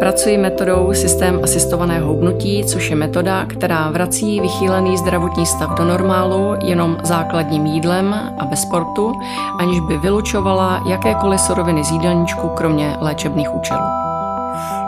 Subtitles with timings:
[0.00, 6.54] Pracuji metodou systém asistovaného hubnutí, což je metoda, která vrací vychýlený zdravotní stav do normálu
[6.64, 9.12] jenom základním jídlem a bez sportu,
[9.60, 13.84] aniž by vylučovala jakékoliv suroviny z jídelníčku, kromě léčebných účelů.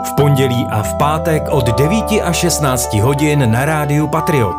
[0.03, 4.57] V pondělí a v pátek od 9 až 16 hodin na rádiu Patriot.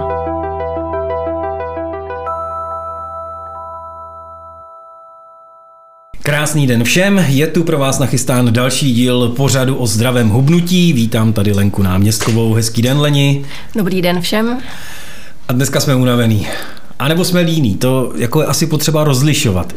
[6.24, 10.94] Krásný den všem, je tu pro vás nachystán další díl pořadu o zdravém hubnutí.
[10.94, 13.46] Vítám tady Lenku Náměstkovou, hezký den Leni.
[13.76, 14.58] Dobrý den všem.
[15.48, 16.48] A dneska jsme unavený.
[17.00, 19.74] A nebo jsme líní, to jako je asi potřeba rozlišovat.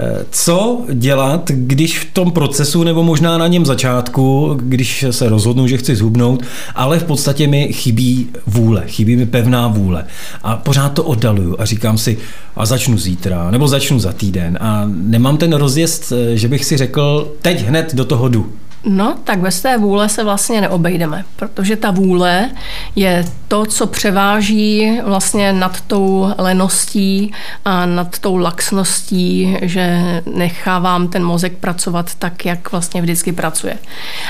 [0.00, 5.66] Eh, co dělat, když v tom procesu, nebo možná na něm začátku, když se rozhodnu,
[5.66, 6.42] že chci zhubnout,
[6.74, 10.04] ale v podstatě mi chybí vůle, chybí mi pevná vůle.
[10.42, 12.18] A pořád to oddaluju a říkám si,
[12.56, 14.58] a začnu zítra, nebo začnu za týden.
[14.60, 18.52] A nemám ten rozjezd, eh, že bych si řekl, teď hned do toho jdu.
[18.84, 22.50] No, tak bez té vůle se vlastně neobejdeme, protože ta vůle
[22.96, 27.32] je to, co převáží vlastně nad tou leností
[27.64, 30.00] a nad tou laxností, že
[30.34, 33.76] nechávám ten mozek pracovat tak, jak vlastně vždycky pracuje.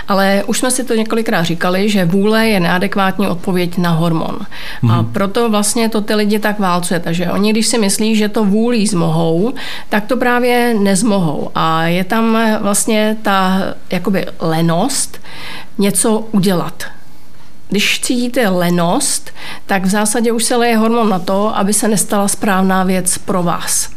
[0.08, 4.38] Ale už jsme si to několikrát říkali, že vůle je neadekvátní odpověď na hormon.
[4.82, 4.90] Hmm.
[4.90, 5.12] A mhm.
[5.12, 7.00] proto vlastně to ty lidi tak válcuje.
[7.00, 9.52] Takže oni, když si myslí, že to vůlí zmohou,
[9.88, 11.50] tak to právě nezmohou.
[11.54, 15.20] A je tam vlastně ta jakoby lenost
[15.78, 16.84] něco udělat.
[17.68, 19.30] Když cítíte lenost,
[19.66, 23.42] tak v zásadě už se leje hormon na to, aby se nestala správná věc pro
[23.42, 23.90] vás.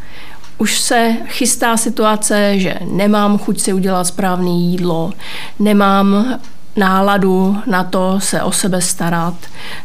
[0.58, 5.12] Už se chystá situace, že nemám chuť si udělat správné jídlo,
[5.59, 6.40] nemám
[6.76, 9.34] náladu na to se o sebe starat,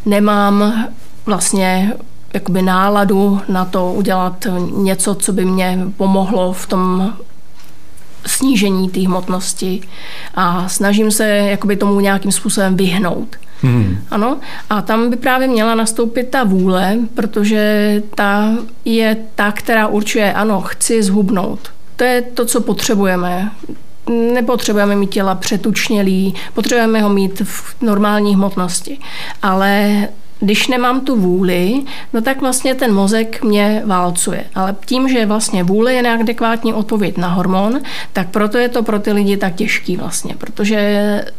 [0.07, 0.85] nemám
[1.27, 1.93] vlastně
[2.35, 7.15] jakoby náladu na to udělat něco, co by mě pomohlo v tom
[8.29, 9.81] snížení té hmotnosti
[10.35, 13.37] a snažím se jakoby tomu nějakým způsobem vyhnout.
[13.63, 13.99] Hmm.
[14.11, 14.37] Ano,
[14.71, 20.61] a tam by právě měla nastoupit ta vůle, protože ta je ta, která určuje, ano,
[20.61, 21.69] chci zhubnout.
[21.97, 23.51] To je to, co potřebujeme.
[24.35, 28.99] Nepotřebujeme mít těla přetučnělý, potřebujeme ho mít v normální hmotnosti.
[29.43, 30.09] Ale
[30.41, 31.83] když nemám tu vůli,
[32.13, 34.45] no tak vlastně ten mozek mě válcuje.
[34.55, 37.81] Ale tím, že vlastně vůle je neadekvátní odpověď na hormon,
[38.13, 40.79] tak proto je to pro ty lidi tak těžký vlastně, protože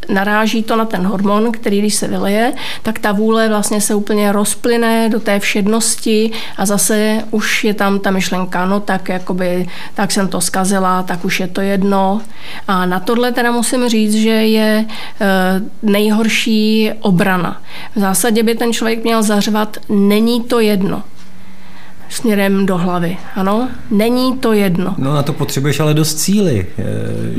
[0.09, 4.31] naráží to na ten hormon, který když se vyleje, tak ta vůle vlastně se úplně
[4.31, 10.11] rozplyne do té všednosti a zase už je tam ta myšlenka, no tak jakoby, tak
[10.11, 12.21] jsem to zkazila, tak už je to jedno.
[12.67, 15.25] A na tohle teda musím říct, že je eh,
[15.83, 17.61] nejhorší obrana.
[17.95, 21.03] V zásadě by ten člověk člověk měl zařvat, není to jedno
[22.09, 23.17] směrem do hlavy.
[23.35, 24.95] Ano, není to jedno.
[24.97, 26.83] No na to potřebuješ ale dost cíly, eh,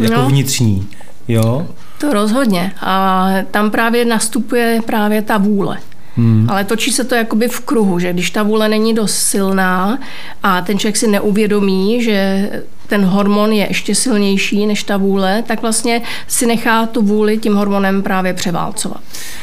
[0.03, 0.89] jako no, vnitřní.
[1.29, 1.67] Jo?
[1.99, 2.73] To rozhodně.
[2.81, 5.79] A tam právě nastupuje právě ta vůle.
[6.17, 6.47] Hmm.
[6.51, 9.99] Ale točí se to jakoby v kruhu, že když ta vůle není dost silná
[10.43, 12.49] a ten člověk si neuvědomí, že
[12.91, 17.55] ten hormon je ještě silnější než ta vůle, tak vlastně si nechá tu vůli tím
[17.55, 19.01] hormonem právě převálcovat.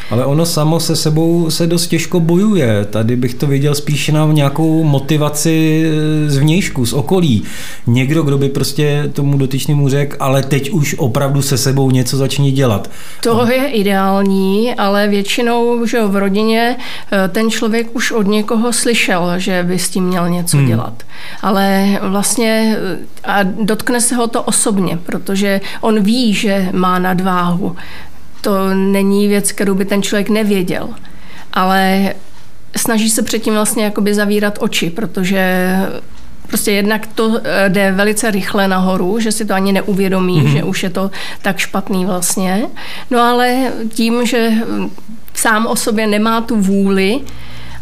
[0.09, 2.85] Ale ono samo se sebou se dost těžko bojuje.
[2.85, 5.85] Tady bych to viděl spíše na nějakou motivaci
[6.27, 7.43] z vnějšku, z okolí.
[7.87, 12.51] Někdo, kdo by prostě tomu dotyčnému řekl, ale teď už opravdu se sebou něco začne
[12.51, 12.89] dělat.
[13.23, 16.75] To je ideální, ale většinou že v rodině
[17.11, 20.67] eh, ten člověk už od někoho slyšel, že by s tím měl něco hmm.
[20.67, 20.93] dělat.
[21.41, 22.77] Ale vlastně
[23.23, 27.75] a dotkne se ho to osobně, protože on ví, že má nadváhu.
[28.41, 30.89] To není věc, kterou by ten člověk nevěděl.
[31.53, 32.13] Ale
[32.75, 35.75] snaží se předtím vlastně jakoby zavírat oči, protože
[36.47, 40.51] Prostě jednak to eh, jde velice rychle nahoru, že si to ani neuvědomí, mm-hmm.
[40.51, 41.11] že už je to
[41.41, 42.65] tak špatný vlastně.
[43.11, 44.51] No ale tím, že
[45.33, 47.19] sám o sobě nemá tu vůli,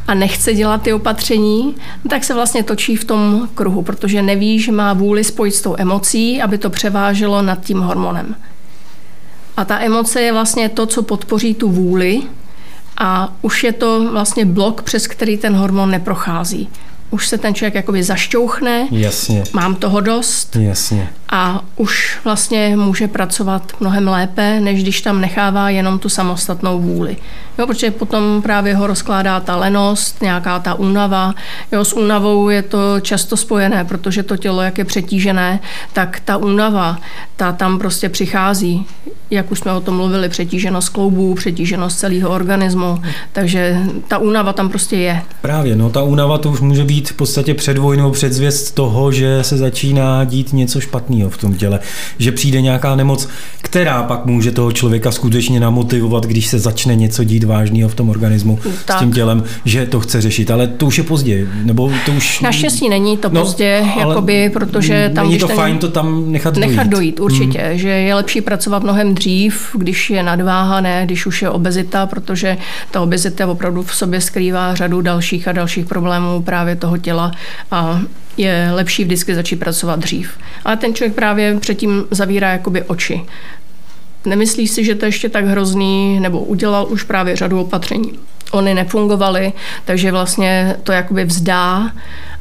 [0.08, 1.76] a nechce dělat ty opatření,
[2.10, 5.76] tak se vlastně točí v tom kruhu, protože neví, že má vůli spojit s tou
[5.78, 8.36] emocí, aby to převáželo nad tím hormonem.
[9.58, 12.22] A ta emoce je vlastně to, co podpoří tu vůli
[12.98, 16.70] a už je to vlastně blok, přes který ten hormon neprochází.
[17.10, 19.44] Už se ten člověk jakoby zašťouchne, Jasně.
[19.54, 21.10] mám toho dost Jasně.
[21.30, 27.18] a už vlastně může pracovat mnohem lépe, než když tam nechává jenom tu samostatnou vůli.
[27.60, 31.34] Jo, protože potom právě ho rozkládá ta lenost, nějaká ta únava.
[31.72, 35.60] Jo, s únavou je to často spojené, protože to tělo, jak je přetížené,
[35.94, 36.98] tak ta únava,
[37.36, 38.86] ta tam prostě přichází.
[39.36, 43.02] Jak už jsme o tom mluvili, přetíženost kloubů, přetíženost celého organismu,
[43.32, 43.78] takže
[44.08, 45.22] ta únava tam prostě je.
[45.42, 49.40] Právě, no ta únava to už může být v podstatě předvoj nebo předzvěst toho, že
[49.42, 51.80] se začíná dít něco špatného v tom těle,
[52.20, 53.30] že přijde nějaká nemoc,
[53.62, 58.10] která pak může toho člověka skutečně namotivovat, když se začne něco dít vážného v tom
[58.10, 58.98] organismu tak.
[58.98, 62.42] s tím tělem, že to chce řešit, ale to už je pozdě, nebo to už...
[62.42, 65.28] Naštěstí není to no, pozdě, jakoby, protože tam...
[65.28, 65.56] Není to ten...
[65.56, 66.70] fajn to tam nechat dojít.
[66.70, 67.78] Nechat dojít, určitě, hmm.
[67.78, 69.25] že je lepší pracovat mnohem dřív,
[69.74, 72.58] když je nadváha, ne, když už je obezita, protože
[72.92, 77.32] ta obezita opravdu v sobě skrývá řadu dalších a dalších problémů právě toho těla
[77.72, 78.02] a
[78.38, 80.38] je lepší vždycky začít pracovat dřív.
[80.66, 83.22] Ale ten člověk právě předtím zavírá jakoby oči.
[84.26, 88.20] Nemyslí si, že to je ještě tak hrozný, nebo udělal už právě řadu opatření.
[88.52, 89.54] Ony nefungovaly,
[89.86, 91.92] takže vlastně to jakoby vzdá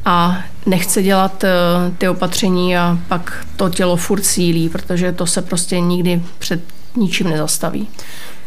[0.05, 1.51] a nechce dělat eh,
[1.99, 6.61] ty opatření a pak to tělo furt sílí, protože to se prostě nikdy před
[6.97, 7.89] ničím nezastaví.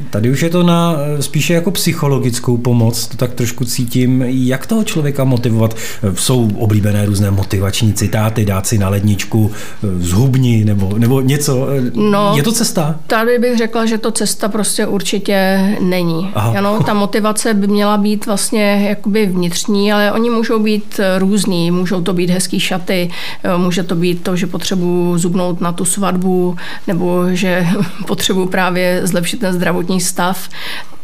[0.09, 4.83] Tady už je to na spíše jako psychologickou pomoc, to tak trošku cítím, jak toho
[4.83, 5.75] člověka motivovat.
[6.15, 9.51] Jsou oblíbené různé motivační citáty, dát si na ledničku
[9.99, 11.67] zhubni nebo, nebo něco.
[11.93, 12.99] No, je to cesta?
[13.07, 16.31] Tady bych řekla, že to cesta prostě určitě není.
[16.35, 21.71] Ano, ta motivace by měla být vlastně jakoby vnitřní, ale oni můžou být různý.
[21.71, 23.09] Můžou to být hezký šaty,
[23.57, 26.55] může to být to, že potřebuji zubnout na tu svatbu,
[26.87, 27.67] nebo že
[28.07, 30.49] potřebuji právě zlepšit ten zdravotní stav,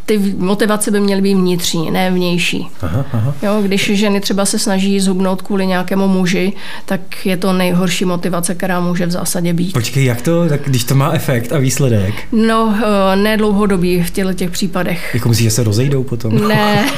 [0.06, 2.68] ty motivace by měly být vnitřní, ne vnější.
[2.82, 3.36] Aha, aha.
[3.42, 6.54] Jo, když ženy třeba se snaží zhubnout kvůli nějakému muži,
[6.86, 9.74] tak je to nejhorší motivace, která může v zásadě být.
[9.74, 12.14] Počkej, jak to, tak když to má efekt a výsledek?
[12.32, 15.12] No, eh, ne dlouhodobý v těchto těch případech.
[15.14, 16.48] Jako myslíš, že se rozejdou potom?
[16.48, 16.90] Ne,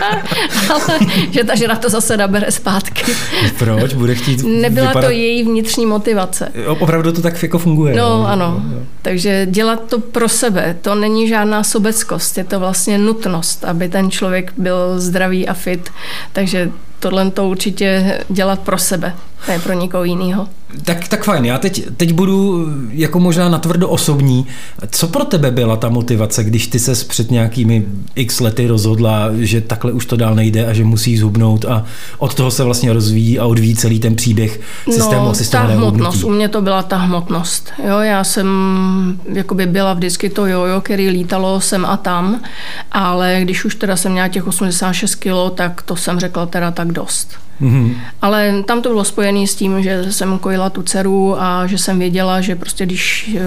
[0.70, 0.98] ale
[1.30, 3.12] že ta žena to zase nabere zpátky.
[3.58, 3.94] Proč?
[3.94, 5.06] Bude chtít Nebyla vypadat...
[5.08, 6.52] to její vnitřní motivace.
[6.66, 7.96] Opravdu to tak jako funguje.
[7.96, 8.62] No, no ano.
[9.02, 14.10] Takže dělat to pro sebe, to není žádná sobeckost je to vlastně nutnost, aby ten
[14.10, 15.90] člověk byl zdravý a fit.
[16.32, 16.70] Takže
[17.00, 19.14] tohle to určitě dělat pro sebe,
[19.48, 20.48] ne pro někoho jiného.
[20.84, 24.46] Tak, tak fajn, já teď, teď budu jako možná natvrdo osobní.
[24.90, 29.60] Co pro tebe byla ta motivace, když ty se před nějakými x lety rozhodla, že
[29.60, 31.84] takhle už to dál nejde a že musí zhubnout a
[32.18, 34.60] od toho se vlastně rozvíjí a odvíjí celý ten příběh
[34.92, 37.72] systému no, ta hmotnost, u mě to byla ta hmotnost.
[37.88, 38.48] Jo, já jsem
[39.32, 42.40] jakoby byla vždycky to jojo, který lítalo sem a tam,
[42.92, 46.87] ale když už teda jsem měla těch 86 kilo, tak to jsem řekla teda tak
[46.92, 47.38] dost.
[47.60, 47.94] Mm-hmm.
[48.22, 51.98] Ale tam to bylo spojené s tím, že jsem kojila tu dceru a že jsem
[51.98, 53.40] věděla, že prostě když eh,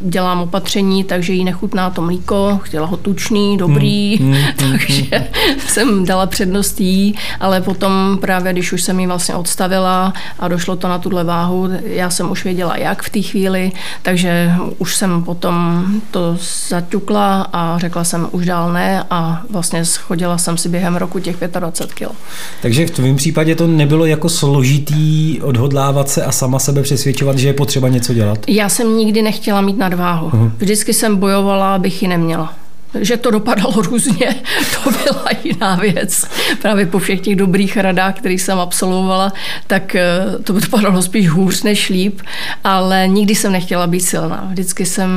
[0.00, 4.54] dělám opatření, takže jí nechutná to mlíko, chtěla ho tučný, dobrý, mm-hmm.
[4.56, 5.28] takže
[5.66, 10.76] jsem dala přednost jí, ale potom právě, když už jsem ji vlastně odstavila a došlo
[10.76, 13.72] to na tuhle váhu, já jsem už věděla, jak v té chvíli,
[14.02, 16.36] takže už jsem potom to
[16.68, 21.36] zaťukla a řekla jsem už dál ne a vlastně schodila jsem si během roku těch
[21.60, 22.16] 25 kg.
[22.62, 27.48] Takže v tvém případě to nebylo jako složitý odhodlávat se a sama sebe přesvědčovat, že
[27.48, 28.38] je potřeba něco dělat?
[28.48, 30.28] Já jsem nikdy nechtěla mít nadváhu.
[30.30, 30.50] Uh-huh.
[30.58, 32.54] Vždycky jsem bojovala, abych ji neměla.
[33.00, 34.34] Že to dopadalo různě,
[34.74, 36.24] to byla jiná věc.
[36.62, 39.32] Právě po všech těch dobrých radách, které jsem absolvovala,
[39.66, 42.20] tak eh, to dopadalo spíš hůř než líp,
[42.64, 44.46] ale nikdy jsem nechtěla být silná.
[44.50, 45.10] Vždycky jsem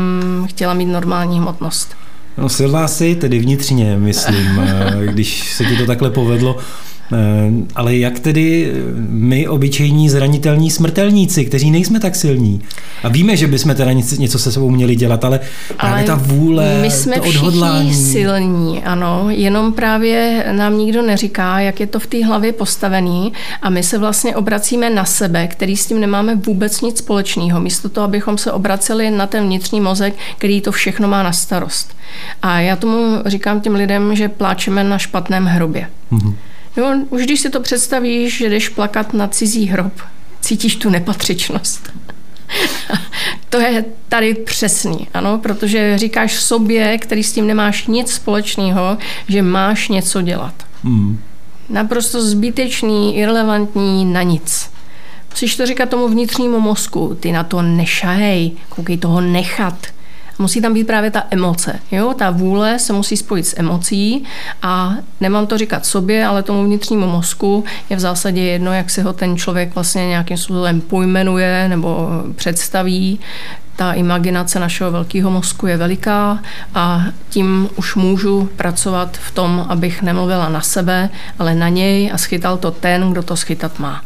[0.49, 1.95] chtěla mít normální hmotnost.
[2.37, 6.57] No silná si, tedy vnitřně, myslím, eh, když se ti to takhle povedlo.
[7.11, 8.73] Eh, ale jak tedy
[9.09, 12.61] my, obyčejní zranitelní smrtelníci, kteří nejsme tak silní
[13.03, 15.39] a víme, že bychom teda něco se sebou měli dělat, ale
[15.77, 17.95] právě ale ta vůle, my jsme to odhodlání.
[17.95, 23.69] silní, ano, jenom právě nám nikdo neříká, jak je to v té hlavě postavený a
[23.69, 28.05] my se vlastně obracíme na sebe, který s tím nemáme vůbec nic společného, místo toho,
[28.05, 31.95] abychom se obraceli na ten vnitřní mozek, který to všechno má na starost.
[32.41, 35.87] A já tomu říkám těm lidem, že pláčeme na špatném hrobě.
[36.11, 36.33] Mm-hmm.
[36.77, 39.93] Jo, už když si to představíš, že jdeš plakat na cizí hrob,
[40.41, 41.89] cítíš tu nepatřičnost.
[43.49, 48.97] to je tady přesný, ano, protože říkáš sobě, který s tím nemáš nic společného,
[49.27, 50.53] že máš něco dělat.
[50.83, 51.19] Hmm.
[51.69, 54.69] Naprosto zbytečný, irrelevantní, na nic.
[55.31, 59.87] Musíš to říkat tomu vnitřnímu mozku, ty na to nešahej, koukej toho nechat.
[60.39, 61.79] Musí tam být právě ta emoce.
[61.91, 62.13] Jo?
[62.17, 64.23] Ta vůle se musí spojit s emocí
[64.61, 69.01] a nemám to říkat sobě, ale tomu vnitřnímu mozku je v zásadě jedno, jak si
[69.01, 73.19] ho ten člověk vlastně nějakým způsobem pojmenuje nebo představí
[73.75, 76.39] ta imaginace našeho velkého mozku je veliká
[76.75, 82.17] a tím už můžu pracovat v tom, abych nemluvila na sebe, ale na něj a
[82.17, 84.01] schytal to ten, kdo to schytat má.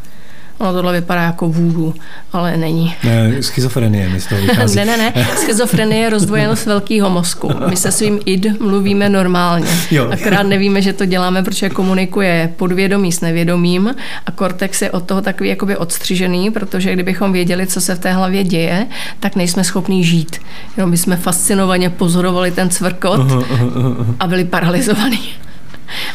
[0.63, 1.93] Ono tohle vypadá jako vůdu,
[2.33, 2.95] ale není.
[3.03, 4.75] Ne, schizofrenie mi z toho vychází.
[4.85, 5.13] ne, ne, ne.
[5.37, 7.51] Schizofrenie je rozdvojenost velkého mozku.
[7.69, 9.67] My se svým id mluvíme normálně.
[9.91, 10.09] Jo.
[10.11, 15.21] Akorát nevíme, že to děláme, protože komunikuje podvědomí s nevědomím a kortex je od toho
[15.21, 18.87] takový jakoby odstřižený, protože kdybychom věděli, co se v té hlavě děje,
[19.19, 20.39] tak nejsme schopní žít.
[20.77, 24.15] Jenom by jsme fascinovaně pozorovali ten cvrkot uh-huh, uh-huh.
[24.19, 25.29] a byli paralizovaní.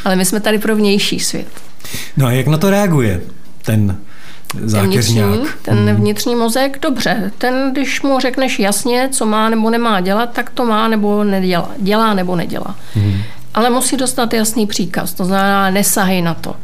[0.04, 1.48] Ale my jsme tady pro vnější svět.
[2.16, 3.20] No a jak na to reaguje
[3.62, 3.96] ten
[4.64, 5.26] zákeřňák.
[5.26, 5.96] Ten vnitřní, ten hmm.
[5.96, 7.32] vnitřní mozek, dobře.
[7.38, 11.70] Ten, když mu řekneš jasně, co má nebo nemá dělat, tak to má nebo nedělá.
[11.78, 12.76] Dělá nebo nedělá.
[12.94, 13.22] Hmm.
[13.54, 15.14] Ale musí dostat jasný příkaz.
[15.14, 16.56] To znamená, nesahej na to.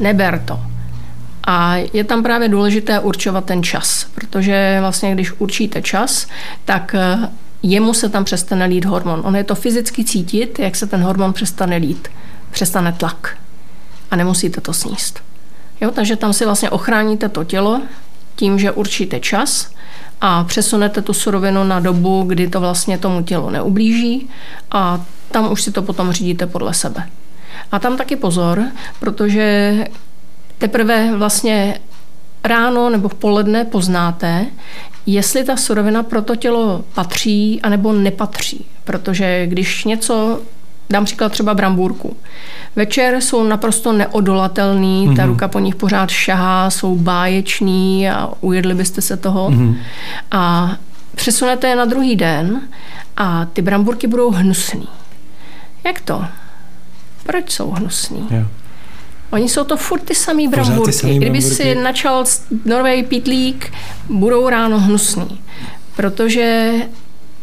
[0.00, 0.60] Neber to.
[1.46, 6.26] A je tam právě důležité určovat ten čas, protože vlastně když určíte čas,
[6.64, 7.28] tak eh,
[7.62, 9.20] jemu se tam přestane lít hormon.
[9.24, 12.08] On je to fyzicky cítit, jak se ten hormon přestane lít.
[12.50, 13.36] Přestane tlak.
[14.10, 15.29] A nemusíte to sníst.
[15.80, 17.82] Jo, takže tam si vlastně ochráníte to tělo
[18.36, 19.70] tím, že určíte čas
[20.20, 24.28] a přesunete tu surovinu na dobu, kdy to vlastně tomu tělu neublíží
[24.70, 27.08] a tam už si to potom řídíte podle sebe.
[27.72, 28.64] A tam taky pozor,
[29.00, 29.74] protože
[30.58, 31.80] teprve vlastně
[32.44, 34.46] ráno nebo v poledne poznáte,
[35.06, 38.66] jestli ta surovina pro to tělo patří anebo nepatří.
[38.84, 40.40] Protože když něco
[40.90, 42.16] Dám příklad třeba brambůrku.
[42.76, 45.16] Večer jsou naprosto neodolatelný, mm-hmm.
[45.16, 45.30] ta mhm.
[45.30, 49.50] ruka po nich pořád šahá, jsou báječní a ujedli byste se toho.
[49.50, 49.76] Mm-hmm.
[50.30, 50.72] A
[51.14, 52.60] přesunete je na druhý den
[53.16, 54.88] a ty brambůrky budou hnusný.
[55.84, 56.24] Jak to?
[57.26, 58.26] Proč jsou hnusný?
[58.30, 58.46] Yeah.
[59.30, 60.92] Oni jsou to furt ty samý brambůrky.
[60.92, 61.54] Ty Kdyby brambůrky.
[61.54, 62.24] si načal
[62.64, 63.72] Norway pitlík,
[64.08, 65.40] budou ráno hnusný.
[65.96, 66.72] Protože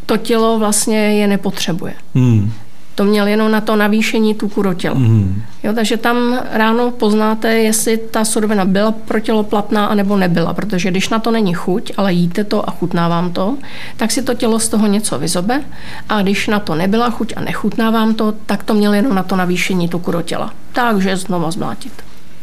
[0.05, 1.93] to tělo vlastně je nepotřebuje.
[2.15, 2.51] Hmm
[2.97, 4.95] to měl jenom na to navýšení tuku do těla.
[4.95, 5.41] Mm.
[5.63, 10.91] Jo, takže tam ráno poznáte, jestli ta surovina byla pro tělo platná anebo nebyla, protože
[10.91, 13.57] když na to není chuť, ale jíte to a chutná vám to,
[13.97, 15.63] tak si to tělo z toho něco vyzobe
[16.09, 19.23] a když na to nebyla chuť a nechutná vám to, tak to měl jenom na
[19.23, 20.53] to navýšení tuku do těla.
[20.73, 21.93] Takže znova zmlátit.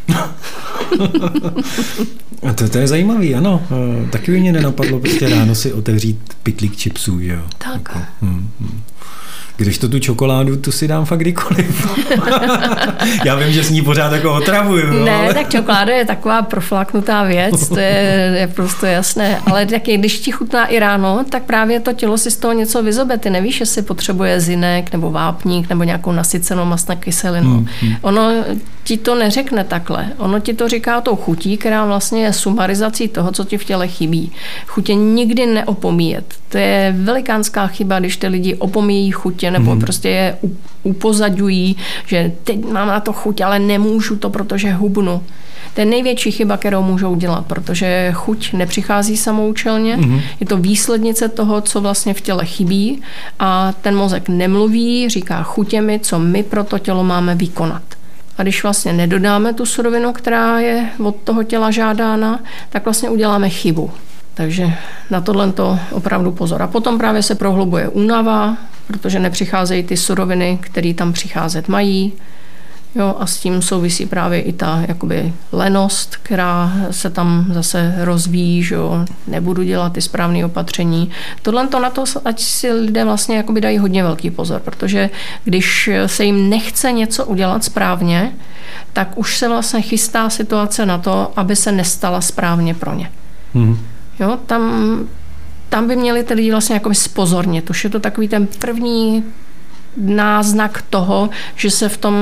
[2.48, 3.62] A to, to je zajímavý, ano.
[4.04, 7.42] E, taky by mě nenapadlo prostě ráno si otevřít pitlík čipsů, jo.
[7.58, 7.72] Tak.
[7.72, 8.80] Jako, hmm, hmm.
[9.56, 11.88] Když to tu čokoládu, tu si dám fakt kdykoliv.
[13.24, 15.04] Já vím, že s ní pořád jako otravuju.
[15.04, 15.34] Ne, ale...
[15.34, 19.40] tak čokoláda je taková proflaknutá věc, to je, je prostě jasné.
[19.46, 22.82] Ale taky, když ti chutná i ráno, tak právě to tělo si z toho něco
[22.82, 23.18] vyzobe.
[23.18, 27.50] Ty nevíš, jestli potřebuje zinek nebo vápník nebo nějakou nasycenou masnou kyselinu.
[27.50, 27.96] Hmm, hmm.
[28.02, 28.32] Ono
[28.84, 30.08] ti to neřekne takhle.
[30.18, 33.88] Ono ti to říká tou chutí, která vlastně je sumarizací toho, co ti v těle
[33.88, 34.32] chybí.
[34.66, 36.34] Chutě nikdy neopomíjet.
[36.48, 39.80] To je velikánská chyba, když ty lidi opomíjí chutě nebo hmm.
[39.80, 40.38] prostě je
[40.82, 41.76] upozaďují,
[42.06, 45.22] že teď mám na to chuť, ale nemůžu to, protože hubnu.
[45.74, 50.20] To je největší chyba, kterou můžou dělat, protože chuť nepřichází samoučelně, mm-hmm.
[50.40, 53.02] je to výslednice toho, co vlastně v těle chybí
[53.38, 57.82] a ten mozek nemluví, říká chutěmi, co my pro to tělo máme vykonat.
[58.38, 63.48] A když vlastně nedodáme tu surovinu, která je od toho těla žádána, tak vlastně uděláme
[63.48, 63.90] chybu.
[64.34, 64.72] Takže
[65.10, 66.62] na tohle to opravdu pozor.
[66.62, 72.12] A potom právě se prohlubuje únava, protože nepřicházejí ty suroviny, které tam přicházet mají.
[72.96, 78.62] Jo, a s tím souvisí právě i ta jakoby lenost, která se tam zase rozvíjí,
[78.62, 81.10] že jo, nebudu dělat ty správné opatření.
[81.42, 85.10] Tohle to na to, ať si lidé vlastně jakoby dají hodně velký pozor, protože
[85.44, 88.32] když se jim nechce něco udělat správně,
[88.92, 93.10] tak už se vlastně chystá situace na to, aby se nestala správně pro ně.
[93.54, 93.78] Hmm.
[94.20, 94.98] Jo, tam,
[95.68, 97.70] tam by měli ty lidi vlastně jako spozornit.
[97.70, 99.24] Už je to takový ten první
[99.96, 102.14] náznak toho, že se v tom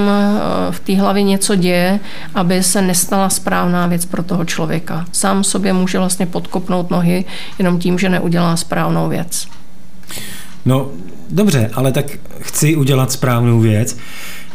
[0.71, 2.01] v té hlavě něco děje,
[2.35, 5.05] aby se nestala správná věc pro toho člověka.
[5.13, 7.25] Sám sobě může vlastně podkopnout nohy
[7.59, 9.47] jenom tím, že neudělá správnou věc.
[10.67, 10.89] No,
[11.31, 12.07] dobře, ale tak
[12.41, 13.97] chci udělat správnou věc.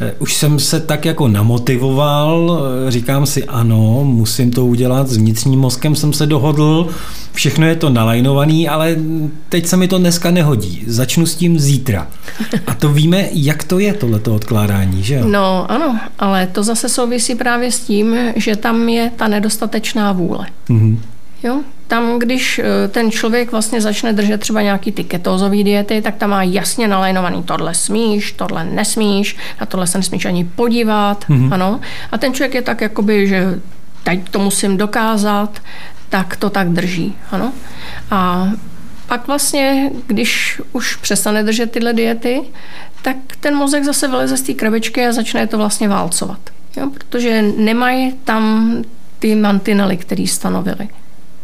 [0.00, 5.16] Eh, už jsem se tak jako namotivoval, eh, říkám si ano, musím to udělat, s
[5.16, 6.88] vnitřním mozkem jsem se dohodl,
[7.32, 8.96] všechno je to nalajnovaný, ale
[9.48, 10.84] teď se mi to dneska nehodí.
[10.86, 12.06] Začnu s tím zítra.
[12.66, 15.28] A to víme, jak to je tohleto odkládání, že jo?
[15.28, 20.46] No ano, ale to zase souvisí právě s tím, že tam je ta nedostatečná vůle.
[20.68, 20.98] Mm-hmm.
[21.42, 21.60] Jo?
[21.88, 26.30] Tam, když eh, ten člověk vlastně začne držet třeba nějaký ty ketózové diety, tak tam
[26.30, 31.54] má jasně nalajnovaný tohle smíš, tohle nesmíš, na tohle se nesmíš ani podívat, mm-hmm.
[31.54, 31.80] ano.
[32.12, 33.60] A ten člověk je tak jakoby, že
[34.02, 35.62] teď to musím dokázat,
[36.08, 37.52] tak to tak drží, ano.
[38.10, 38.48] A
[39.06, 42.40] pak vlastně, když už přestane držet tyhle diety,
[43.02, 46.40] tak ten mozek zase vyleze z té krabičky a začne to vlastně válcovat.
[46.76, 46.90] Jo?
[46.94, 48.74] Protože nemají tam
[49.18, 50.88] ty mantinely, které stanovili.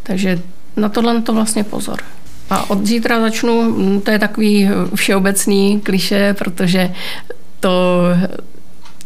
[0.07, 0.41] Takže
[0.77, 1.99] na tohle to vlastně pozor.
[2.51, 6.93] A od zítra začnu, mm, to je takový všeobecný kliše, protože
[7.61, 8.01] to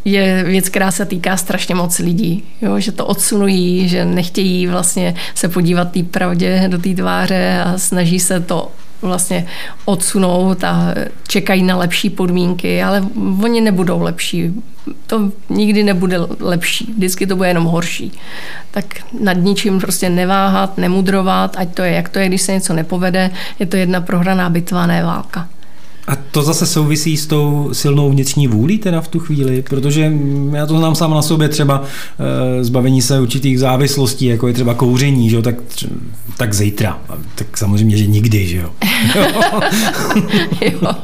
[0.04, 2.80] je věc, která se týká strašně moc lidí, jo?
[2.80, 8.20] že to odsunují, že nechtějí vlastně se podívat té pravdě do té tváře a snaží
[8.20, 9.46] se to vlastně
[9.84, 10.94] odsunout a
[11.28, 13.04] čekají na lepší podmínky, ale
[13.42, 14.54] oni nebudou lepší.
[15.06, 18.12] To nikdy nebude lepší, vždycky to bude jenom horší.
[18.70, 18.84] Tak
[19.20, 23.30] nad ničím prostě neváhat, nemudrovat, ať to je, jak to je, když se něco nepovede,
[23.58, 25.48] je to jedna prohraná bitva, ne válka.
[26.08, 30.12] A to zase souvisí s tou silnou vnitřní vůlí teda v tu chvíli, protože
[30.52, 31.82] já to znám sám na sobě třeba
[32.60, 35.54] e, zbavení se určitých závislostí, jako je třeba kouření, že jo, tak,
[36.36, 36.98] tak zítra.
[37.34, 38.70] Tak samozřejmě, že nikdy, že jo.
[40.60, 40.94] jo,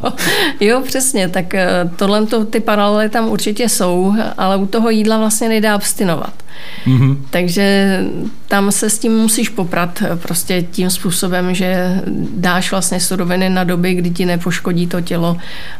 [0.60, 5.48] jo, přesně, tak eh, tohle ty paralely tam určitě jsou, ale u toho jídla vlastně
[5.48, 6.43] nejde abstinovat.
[6.86, 7.16] Mm-hmm.
[7.30, 8.00] Takže
[8.48, 12.00] tam se s tím musíš poprat prostě tím způsobem, že
[12.36, 15.36] dáš vlastně suroviny na doby, kdy ti nepoškodí to tělo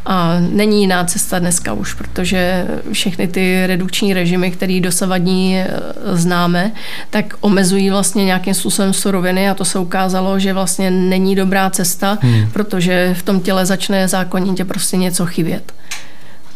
[0.06, 5.68] a není jiná cesta dneska už, protože všechny ty redukční režimy, které dosavadní e,
[6.12, 6.72] známe,
[7.10, 12.18] tak omezují vlastně nějakým způsobem suroviny a to se ukázalo, že vlastně není dobrá cesta,
[12.20, 12.50] hmm.
[12.52, 15.72] protože v tom těle začne zákonitě prostě něco chybět.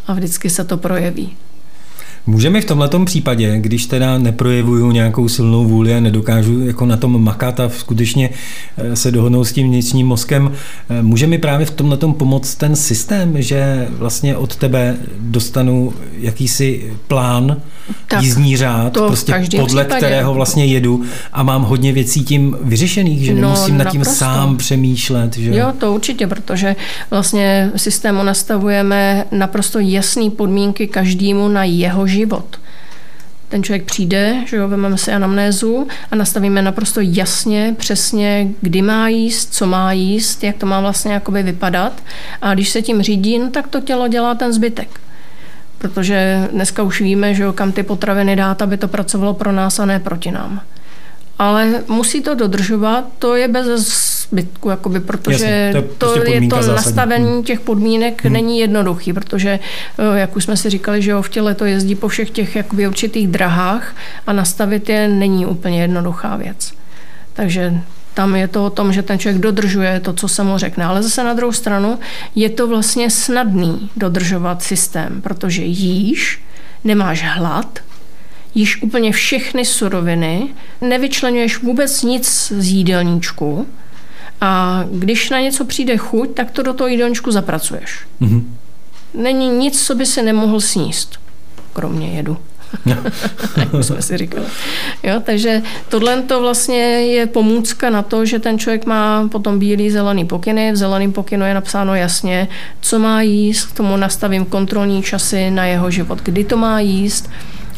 [0.07, 1.37] A vždycky se to projeví.
[2.25, 7.23] Můžeme v tomto případě, když teda neprojevuju nějakou silnou vůli a nedokážu jako na tom
[7.23, 8.29] makat a skutečně
[8.77, 10.51] eh, se dohodnout s tím vnitřním mozkem,
[10.89, 16.93] eh, může mi právě v tomhle pomoct ten systém, že vlastně od tebe dostanu jakýsi
[17.07, 17.57] plán,
[18.07, 20.05] tak, jízdní řád, prostě podle případě.
[20.05, 24.25] kterého vlastně jedu a mám hodně věcí tím vyřešených, že no, nemusím nad tím naprosto.
[24.25, 25.37] sám přemýšlet.
[25.37, 25.57] Že?
[25.57, 26.75] Jo, to určitě, protože
[27.09, 32.18] vlastně systému nastavujeme naprosto jasné podmínky každému na jeho život.
[33.49, 39.07] Ten člověk přijde, že jo, vezmeme si anamnézu a nastavíme naprosto jasně, přesně, kdy má
[39.07, 42.03] jíst, co má jíst, jak to má vlastně jakoby vypadat.
[42.41, 44.99] A když se tím řídí, no, tak to tělo dělá ten zbytek.
[45.77, 49.79] Protože dneska už víme, že jo, kam ty potraviny dát, aby to pracovalo pro nás
[49.79, 50.61] a ne proti nám.
[51.39, 53.67] Ale musí to dodržovat, to je bez
[54.29, 56.75] zbytku, jakoby, protože Jasně, to, je, to, prostě je to zásadní.
[56.75, 57.43] nastavení hmm.
[57.43, 58.33] těch podmínek hmm.
[58.33, 59.59] není jednoduchý, protože,
[59.99, 62.55] eh, jak už jsme si říkali, že jo, v těle to jezdí po všech těch
[62.55, 63.95] jakoby, určitých drahách
[64.27, 66.73] a nastavit je není úplně jednoduchá věc.
[67.33, 67.73] Takže
[68.13, 70.85] tam je to o tom, že ten člověk dodržuje to, co se mu řekne.
[70.85, 71.99] Ale zase na druhou stranu
[72.35, 76.41] je to vlastně snadný dodržovat systém, protože jíš,
[76.83, 77.79] nemáš hlad,
[78.55, 80.47] jíš úplně všechny suroviny,
[80.81, 83.67] nevyčlenuješ vůbec nic z jídelníčku,
[84.41, 87.99] a když na něco přijde chuť, tak to do toho jídelníčku zapracuješ.
[88.21, 88.43] Mm-hmm.
[89.13, 91.19] Není nic, co by se nemohl sníst,
[91.73, 92.37] kromě jedu.
[93.57, 94.45] jak jsme si říkali.
[95.03, 99.91] Jo, takže tohle to vlastně je pomůcka na to, že ten člověk má potom bílý
[99.91, 100.71] zelený pokyny.
[100.71, 102.47] V zeleném pokynu je napsáno jasně,
[102.81, 107.29] co má jíst, k tomu nastavím kontrolní časy na jeho život, kdy to má jíst,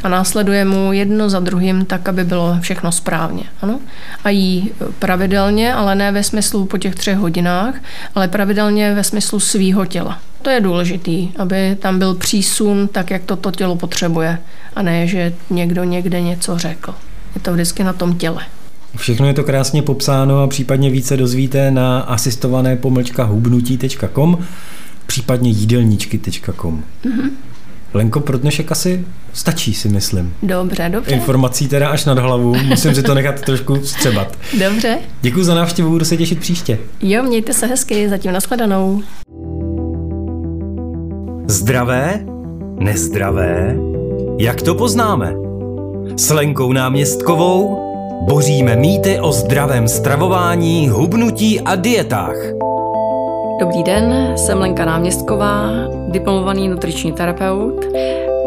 [0.03, 3.43] a následuje mu jedno za druhým tak, aby bylo všechno správně.
[3.61, 3.79] Ano?
[4.23, 7.75] A jí pravidelně, ale ne ve smyslu po těch třech hodinách,
[8.15, 10.19] ale pravidelně ve smyslu svýho těla.
[10.41, 14.37] To je důležitý, aby tam byl přísun tak, jak toto tělo potřebuje.
[14.75, 16.95] A ne, že někdo někde něco řekl.
[17.35, 18.45] Je to vždycky na tom těle.
[18.95, 24.37] Všechno je to krásně popsáno a případně více dozvíte na asistované pomlčka hubnutí.com
[25.05, 26.83] případně jídelníčky.com.
[27.05, 27.29] Mm-hmm.
[27.93, 30.33] Lenko, pro dnešek asi stačí, si myslím.
[30.43, 31.11] Dobře, dobře.
[31.11, 34.37] Informací teda až nad hlavu, musím si to nechat trošku střebat.
[34.59, 34.97] Dobře.
[35.21, 36.79] Děkuji za návštěvu, budu se těšit příště.
[37.01, 39.03] Jo, mějte se hezky, zatím nashledanou.
[41.47, 42.25] Zdravé?
[42.79, 43.75] Nezdravé?
[44.39, 45.33] Jak to poznáme?
[46.17, 47.77] S Lenkou náměstkovou
[48.27, 52.35] boříme mýty o zdravém stravování, hubnutí a dietách.
[53.61, 55.69] Dobrý den, jsem Lenka Náměstková,
[56.07, 57.85] diplomovaný nutriční terapeut.